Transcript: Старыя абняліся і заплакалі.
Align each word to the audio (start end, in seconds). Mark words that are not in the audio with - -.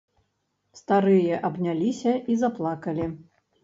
Старыя 0.79 1.43
абняліся 1.51 2.17
і 2.31 2.43
заплакалі. 2.45 3.05